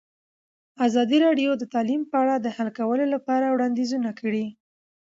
ازادي 0.87 1.17
راډیو 1.25 1.51
د 1.57 1.63
تعلیم 1.73 2.01
په 2.09 2.15
اړه 2.23 2.35
د 2.39 2.47
حل 2.55 2.69
کولو 2.79 3.05
لپاره 3.13 3.45
وړاندیزونه 3.53 4.09
کړي. 4.19 4.45